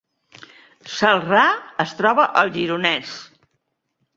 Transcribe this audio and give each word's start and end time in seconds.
Celrà 0.93 1.43
es 1.85 1.93
troba 1.99 2.25
al 2.41 2.53
Gironès 2.59 3.13